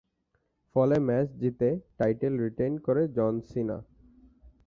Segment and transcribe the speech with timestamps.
[0.75, 1.69] ফলে ম্যাচ জিতে
[1.97, 3.77] title retain করে জন সিনা।